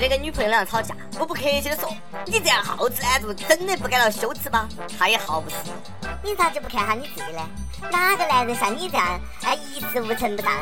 [0.00, 1.92] 今天跟女朋友两个吵架，我不客气的说，
[2.24, 4.68] 你这样好吃懒做，真的不感到羞耻吗？
[4.96, 5.74] 他也毫不示弱。
[6.22, 7.40] 你咋就不看下你自己呢？
[7.90, 10.52] 哪个男人像你这样，哎，一事无成的上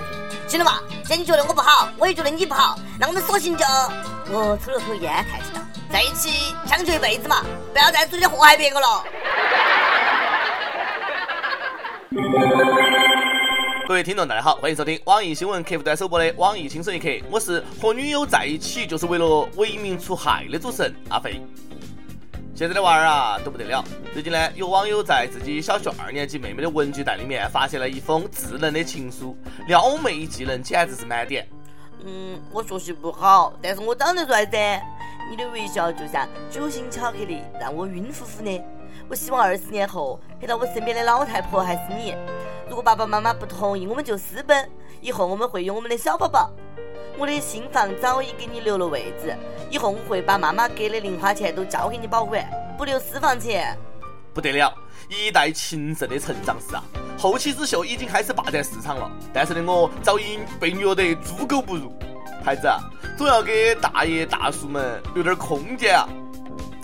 [0.48, 0.58] 进？
[0.58, 3.62] 行了嘛，既然你觉得我不好，我也觉得你不好，那我们索性就……
[4.32, 5.60] 我抽了口烟，叹气道
[5.92, 7.44] ：“在一起将就一辈子嘛，
[7.74, 9.04] 不要再出去祸害别个了。”
[13.86, 21.40] 各位听众，大家好，欢迎收听网易新闻客户端首播的网易轻松一刻，我是和女友在一起就是为了为民除害的主持人阿飞。
[22.52, 29.38] 现在的娃儿啊都不得了，最近呢有网友在自己小学二年级妹妹的文具袋里面发现了一封智能的情书，
[29.68, 31.46] 撩妹技能简直是满点。
[32.04, 34.82] 嗯，我学习不好，但是我长得帅噻。
[35.30, 38.60] 你的微笑就像酒心巧克力，让我晕乎乎的。
[39.08, 42.14] 我希望二十年后陪到我身边的老太婆还是你。
[42.68, 44.68] 如果爸爸妈妈不同意，我们就私奔。
[45.00, 46.50] 以后我们会有我们的小宝宝。
[47.18, 49.34] 我的新房早已给你留了位置，
[49.70, 52.44] 以后我会把妈妈给的零花钱都交给你保管，
[52.76, 53.76] 不留私房钱。
[54.34, 54.74] 不得了，
[55.08, 56.82] 一代情圣的成长史啊！
[57.16, 61.90] 后起之秀已经开始霸占市场了，但是呢，我早已被虐得猪狗不如。
[62.44, 62.68] 孩子，
[63.16, 66.06] 总要给大爷大叔们留点空间啊！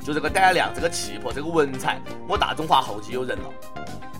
[0.02, 3.44] 就这个胆量，这个气魄，这个文采，我大中华后继有人了。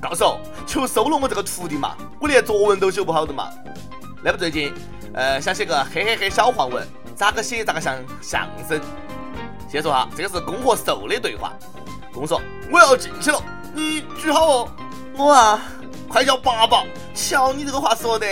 [0.03, 0.37] 告诉，
[0.67, 1.97] 求收了我这个徒弟嘛！
[2.21, 3.49] 我连作文都写不好的嘛。
[4.21, 4.75] 那不最近，
[5.15, 8.81] 呃，想写个嘿嘿嘿小黄文，咋个写咋个像相声。
[9.71, 11.53] 先说哈，这个是公和受的对话。
[12.13, 13.41] 公说我要进去了，
[13.73, 14.69] 你举好哦。
[15.17, 15.61] 我啊，
[16.09, 16.83] 快叫爸爸！
[17.15, 18.27] 瞧你这个话说的，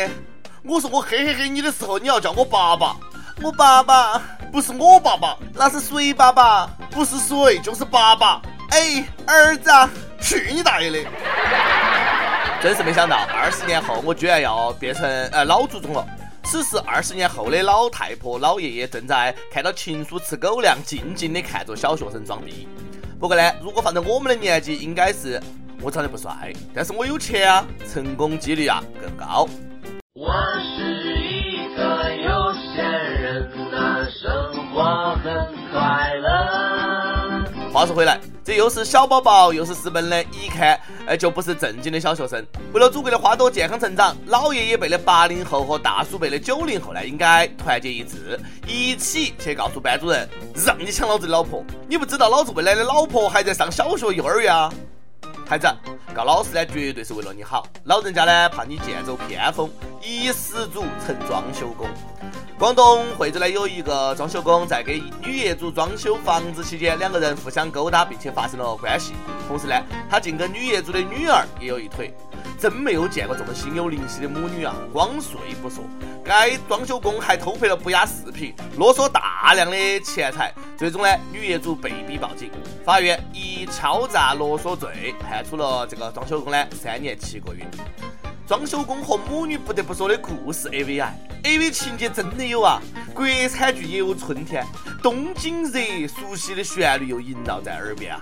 [0.64, 2.96] 我说我嘿嘿嘿你的时候，你要叫我爸爸。
[3.42, 4.20] 我爸爸
[4.52, 8.42] 不是我爸爸，那是水爸爸，不是水就是爸爸。
[8.70, 9.70] 哎，儿子，
[10.20, 10.98] 去你大爷的！
[12.62, 16.06] 真是没想到，二十年后我居然要变成呃老祖宗了。
[16.44, 22.68] 此时，二十年后的老太婆、老爷爷正在看到情书吃狗粮，静静的看着小学生装逼。
[23.18, 25.40] 不过呢，如果放在我们的年纪，应该是
[25.80, 29.48] 我长得不帅，但是我有钱啊，成功几率啊更高。
[37.80, 38.20] 话说回来。
[38.44, 42.44] 这又是小宝宝，又是私奔的，一看，哎，就不是正经的小学生。
[42.74, 51.64] 为了祖国的花朵健康成长，老爷爷辈的八零后和大叔辈的九零后呢，应该团结一致，一起去告诉班主任，让你抢老子的老婆！
[51.88, 54.70] 你不知道老子未来的老婆还在上小学、幼儿园啊！
[55.50, 55.66] 孩子，
[56.14, 59.68] 告老师呢，绝对是为了你好，老人家呢，怕你剑走偏锋，
[60.00, 61.88] 一失足成装修工。
[62.56, 69.12] 广东惠州呢有一个装修工在给女业主装修房子期间，两个人互相勾搭，并且发生了关系。
[69.48, 69.74] 同时呢，
[70.08, 72.14] 他竟跟女业主的女儿也有一腿，
[72.60, 74.76] 真没有见过这么心有灵犀的母女啊！
[74.92, 75.82] 光睡不说，
[76.22, 80.52] 该装修工还偷拍了不雅视频，勒索大量的钱财。
[80.76, 82.50] 最终呢，女业主被逼报警，
[82.84, 87.66] 法院以敲诈勒索罪判处了这个装修工呢三年七个月。
[88.46, 92.78] 装修工和母女不得不说的故事 A V I，A V 情节真的有啊！
[93.14, 94.66] 国产剧也有春天，
[95.02, 98.20] 东京热，熟悉的旋律又萦绕在耳边啊！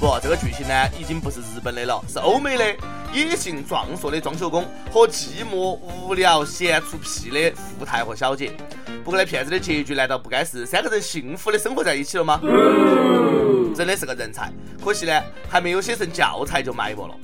[0.00, 2.64] 不，这个剧情呢，已经不是日本的了，是欧美的。
[3.12, 8.50] 野性壮硕的装修工和寂寞无聊闲出屁的富太和小姐。
[9.04, 12.40] 不过呢，骗子的结局难道不该是三个人幸福的生活在一起了吗？
[13.76, 14.50] 真的是个人才，
[14.82, 17.14] 可惜呢，还没有写成教材就埋没了。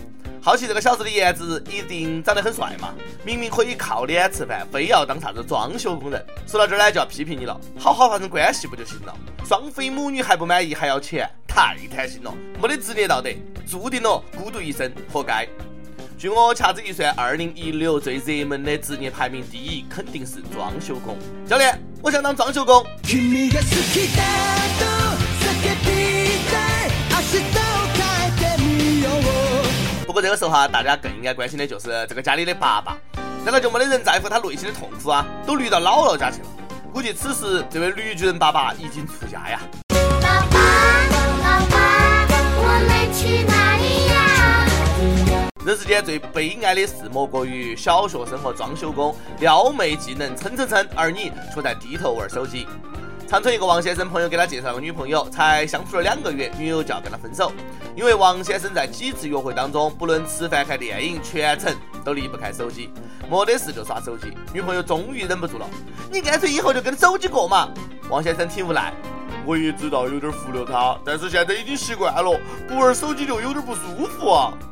[0.43, 2.93] 好奇这个小子的颜值一定长得很帅嘛？
[3.25, 6.23] 明明可以靠脸吃饭，非要当啥子装修工人。
[6.47, 9.15] 说到这儿呢，就要批评你了，好好发生关系不就行了？
[9.47, 12.31] 双飞母女还不满意，还要钱，太贪心了，
[12.61, 13.31] 没得职业道德，
[13.67, 15.49] 注定了孤独一生，活该。
[16.19, 21.17] 据我掐指一算，二零一六最热门的职业排名第一肯定是装修工。
[21.49, 22.85] 教练，我想当装修工。
[30.07, 32.99] 不过这个时候哈，大家更应该关心的就是这个家里的爸爸，
[33.47, 35.27] 难道就没得人在乎他内心的痛苦啊？
[35.47, 36.49] 都绿到姥姥家去了。
[36.93, 39.59] 估计此时这位绿巨人爸爸已经出家呀。
[45.67, 52.69] 人世间最悲哀的事，莫过于小学生和装修工撩妹技能蹭蹭蹭，而你却在低头玩手机。
[53.27, 57.51] 长春一个王先生朋友给他介绍个女朋友，才相处了两个月，女友就要跟他分手。
[57.97, 61.75] 因为王先生在几次约会当中，不论吃饭看电影，全程
[62.05, 62.89] 都离不开手机，
[63.29, 64.33] 没得事就刷手机。
[64.55, 65.69] 女朋友终于忍不住了
[66.13, 67.69] ：“你干脆以后就跟手机过嘛。”
[68.09, 68.95] 王先生挺无奈
[69.45, 74.53] ：“我也知道有点忽略他，但是现在已经习惯了，不玩手机就有点不舒服啊。”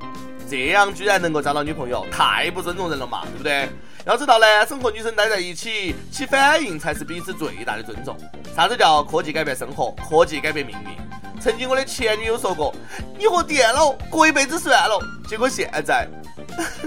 [0.49, 3.69] 这样居然能够找到女朋友，太不尊重人了嘛，对不对？
[4.07, 8.17] 要知道，男生和女生待在一起，起反应才是彼此最大的尊重。
[8.55, 9.95] 啥子叫科技改变生活？
[10.09, 11.41] 科技改变命运。
[11.41, 12.75] 曾经我的前女友说过
[13.19, 16.07] ：“你和电脑过一辈子算了。”结果现在，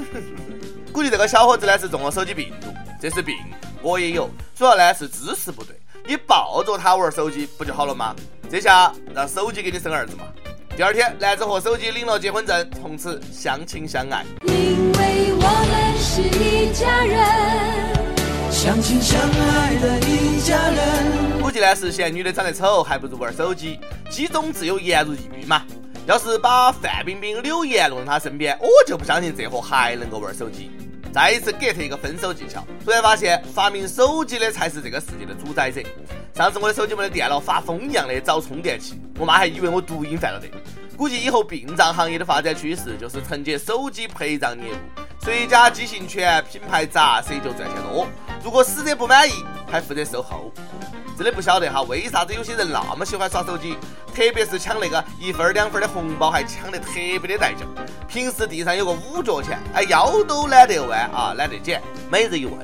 [0.93, 2.67] 估计这个小伙子呢是中了手机病毒，
[3.01, 3.35] 这是病，
[3.81, 5.75] 我也有，主要呢是姿势不对。
[6.05, 8.15] 你抱着他玩手机不就好了吗？
[8.49, 10.23] 这下让手机给你生儿子嘛。
[10.77, 14.23] 第二天，男子和手机领了结婚证，从此相亲相爱。
[14.43, 21.41] 因为我们是一家人，相亲相爱的一家人。
[21.41, 23.79] 估计呢是嫌女的长得丑，还不如玩手机。
[24.07, 25.63] 机中自有颜如玉嘛。
[26.05, 30.69] 要是把范冰冰、柳岩弄到他身边，我就不相信这货还能够玩手机。
[31.17, 35.81] 再一次 get 一个分手技巧，突然发现发明手机的才是这个世界的主宰者。
[36.35, 40.47] 上次我的手机没得电了，发疯一样的找充电器，我妈还以为我毒瘾犯了的。
[40.95, 44.77] 估计以后殡葬行业的发展趋势就是承接手机陪葬业务，
[45.25, 48.07] 谁家机型全、品牌杂，谁就赚钱多。
[48.43, 50.53] 如果死者不满意，还负责售后。
[51.17, 53.75] 真的不晓得哈，为啥子有些人那么喜欢耍手机？
[54.13, 57.65] 特别是抢那个一分两分的红包，还抢得特别的带劲。
[58.07, 61.81] 平时地上有个五角钱，哎，腰都懒得弯啊，懒得捡。
[62.11, 62.55] 每日一问。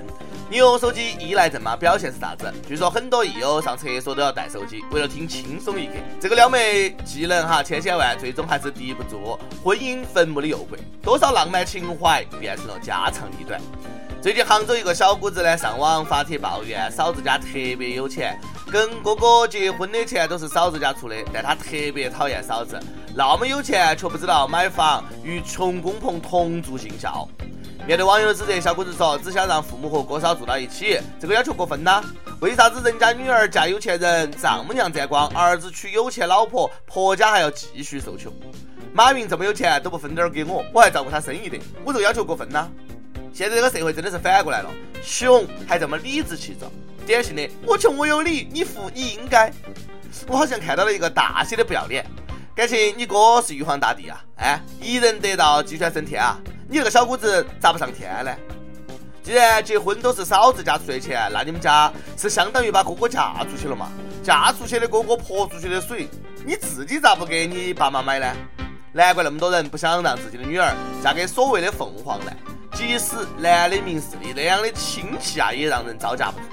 [0.50, 1.75] 你用手机依赖症吗？
[1.75, 2.53] 表现是啥子？
[2.67, 5.94] 据说很多益友上厕所都要带手机，为了听轻松一刻。
[6.19, 10.77] 这个撩妹技能哈千千万，最终还是抵不住婚姻坟墓的诱惑。
[11.01, 13.59] 多少浪漫情怀变成了家长里短。
[14.23, 17.45] 最近杭州一个小姑子呢上网发帖抱怨，嫂子家特
[17.77, 18.39] 别有钱，
[18.71, 22.79] 跟哥哥结婚的钱都是嫂子家出的，但她特别讨厌嫂子，
[23.13, 27.27] 那么有钱却不知道买房与穷公婆同住尽孝。
[27.85, 32.01] 面对网友的指责，小姑子说：“只想让父母和哥嫂住到一起，这个要求过分呐？
[32.39, 38.31] 为啥子人家女儿嫁有钱人，丈母娘沾光，儿子娶有钱老婆，婆家还要继续受穷？
[38.93, 42.69] 马云这么有钱都不分点儿给我，我还照顾他生意的，我这个要求过分呐？
[43.33, 44.69] 现在这个社会真的是反过来了，
[45.03, 46.71] 穷还这么理直气壮，
[47.03, 49.51] 典型的我穷我有理，你富你应该。
[50.27, 52.06] 我好像看到了一个大写的不要脸，
[52.56, 54.24] 感情你哥是玉皇大帝啊？
[54.35, 56.39] 哎，一人得道鸡犬升天啊？”
[56.69, 58.31] 你这个小姑子咋不上天呢？
[59.24, 63.91] 既然结婚都是嫂子家出的钱，那你们家是相当于把哥哥嫁出去了嘛？
[64.21, 66.07] 嫁出去的哥哥泼出去的水，
[66.45, 68.31] 你自己咋不给你爸妈买呢？
[68.91, 70.71] 难怪那么多人不想让自己的女儿
[71.03, 72.38] 嫁给所谓的凤凰男，
[72.73, 76.45] 即使男的明事理，那样的亲戚啊，也让人招架不住。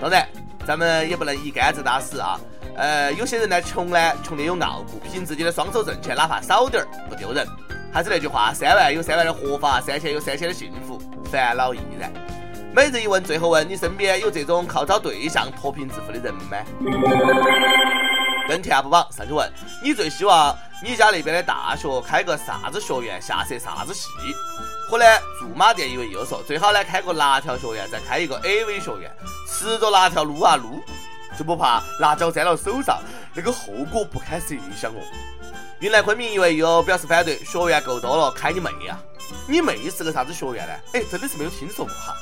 [0.00, 0.28] 当然，
[0.66, 2.38] 咱们也不能一竿子打死啊。
[2.76, 7.46] 呃，有些人呢，穷呢，穷的有傲骨，凭自己的双手挣钱，哪怕少点儿，不丢人。
[7.92, 11.00] 还是那句话，三万有三万的活法，三千有三千的幸福，
[11.30, 12.12] 烦恼亦然。
[12.74, 16.58] 每日一问，最后问你身边有这种靠找对象脱贫致富的人吗？
[18.46, 19.50] 跟帖不榜上去问，
[19.82, 20.54] 你最希望
[20.84, 24.06] 你家那边的大学开个啥子学院，下设啥子系？
[24.88, 25.04] 和呢
[25.38, 29.10] 驻马店一位又说，最好呢开个辣条学院，再开一个 AV 学院，
[29.48, 30.80] 吃着辣条撸啊撸，
[31.36, 33.00] 就不怕辣椒沾到手上，
[33.34, 34.96] 那个后果不堪设想哦。
[35.80, 38.98] 云南昆明一位友表示反对，学院够多了，开你妹呀！
[39.48, 40.72] 你妹是个啥子学院呢？
[40.94, 42.14] 哎，真的是没有听说过哈。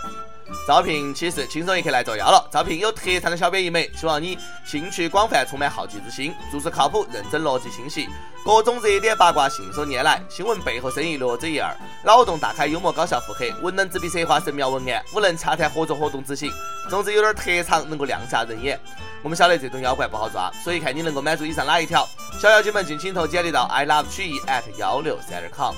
[0.67, 2.49] 招聘启事，轻松一刻来作妖了。
[2.51, 8.09] 招聘有特长的小编一枚，希望你兴趣广泛，充满好奇之心，做事靠谱，认真，逻辑清晰，
[8.45, 11.75] 各种热点八卦信手拈来，新闻背后深意略知一二，
[12.05, 16.51] 脑洞大开，幽默搞笑，腹黑，文能执笔策划神妙文案，武能洽谈合作活动执行，
[16.89, 18.81] 总之有点特长，能够亮瞎人眼。
[19.23, 22.07] 我们晓得这种妖怪不好抓，所以看你能够满足以上哪一条。
[22.39, 25.75] 小妖精们尽情投简历到 i love 曲艺 at 幺六三点 com。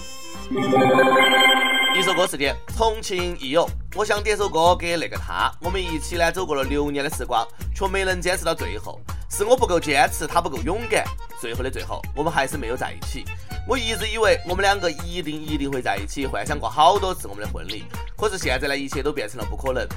[1.96, 5.50] 一首歌时间，重庆益友，我想点首歌给那个他。
[5.62, 7.42] 我们一起呢走过了六年的时光，
[7.74, 9.00] 却没能坚持到最后。
[9.30, 11.06] 是我不够坚持，他不够勇敢。
[11.40, 13.24] 最后的最后，我们还是没有在一起。
[13.66, 17.86] 我一直以为我们两个一定一定会在一起，幻想过好多次我们的婚礼。
[18.14, 19.88] 可是现在呢，一切都变成了不可能。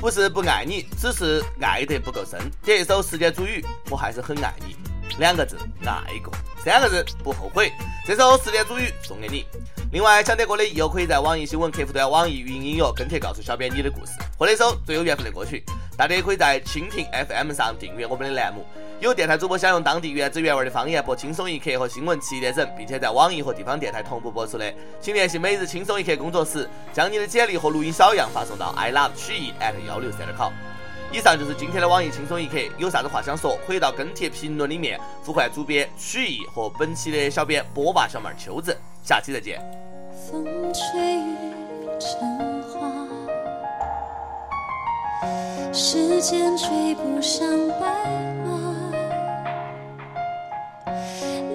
[0.00, 2.38] 不是不爱你，只是爱得不够深。
[2.62, 4.76] 点一首《时间煮雨》，我还是很爱你。
[5.20, 6.32] 两个字，爱过。
[6.64, 7.70] 三个字，不后悔。
[8.06, 9.44] 这首《十年煮雨》送给你。
[9.92, 15.62] 另外，想点歌的益友可以在网易新闻客户端、网易云音乐跟帖告诉小编你的故事，或者一首最有缘分的歌曲。
[15.94, 18.64] 大家也可以在蜻蜓 FM 上订阅我们的栏目。
[18.98, 24.72] 有电台主播想用当地原汁原味的方言播《轻松一刻》和新闻七点整，并且在网易和地方电台同步播出的，
[25.02, 30.50] 请联系每日轻松一刻工作室，将你的简历和录音小样发送到 i love 曲艺 at 幺六三点 com。
[31.12, 38.76] 以上就是今天的网易轻松一刻，有啥子话想说，可以到跟帖评论里面呼唤主编曲艺和本期的小编波霸小妹秋子。
[39.02, 39.60] 下期再见。
[40.30, 41.20] 风吹。
[45.72, 47.46] 时间追不上
[47.80, 47.86] 白
[48.44, 48.92] 马，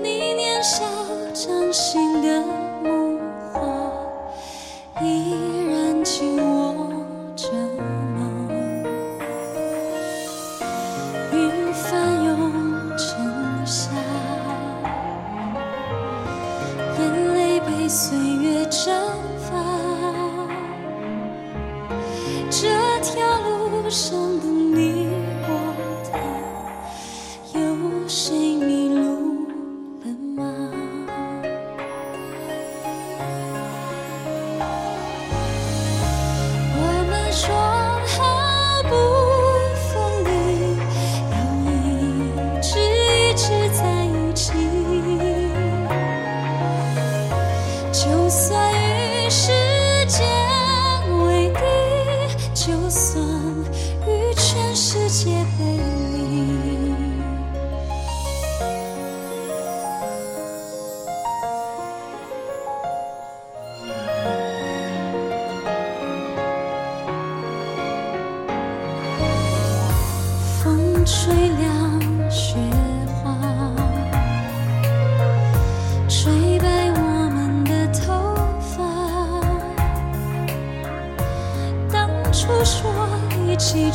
[0.01, 0.83] 你年少
[1.33, 2.43] 掌心的
[28.07, 28.74] 谁明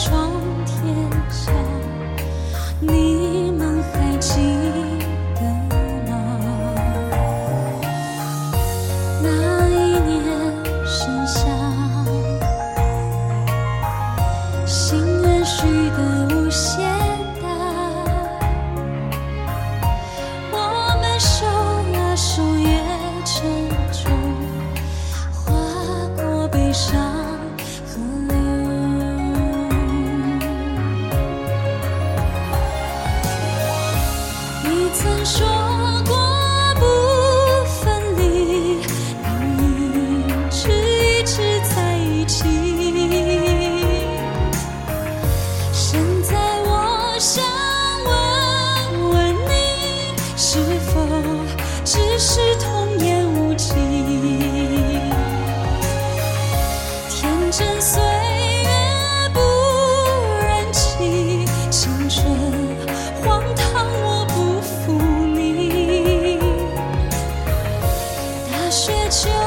[0.01, 0.50] 窗。
[68.81, 69.40] 雪球